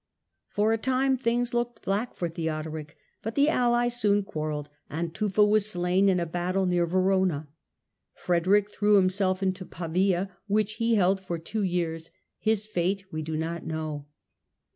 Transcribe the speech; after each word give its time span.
For 0.47 0.73
a 0.73 0.79
time 0.79 1.15
things 1.15 1.53
looked 1.53 1.83
black 1.83 2.15
for 2.15 2.27
Theodoric, 2.27 2.97
but 3.21 3.35
the 3.35 3.49
allies 3.49 4.01
soon 4.01 4.23
quarrelled, 4.23 4.67
and 4.89 5.13
Tufa 5.13 5.45
was 5.45 5.67
slain 5.69 6.09
in 6.09 6.19
a 6.19 6.25
battle 6.25 6.65
near 6.65 6.87
Verona. 6.87 7.47
Frederick 8.15 8.71
threw 8.71 8.95
himself 8.95 9.43
into 9.43 9.63
Pavia, 9.63 10.35
which 10.47 10.77
he 10.81 10.95
held 10.95 11.19
for 11.21 11.37
two 11.37 11.61
years. 11.61 12.09
His 12.39 12.65
fate 12.65 13.05
we 13.13 13.21
do 13.21 13.37
not 13.37 13.63
know. 13.63 14.07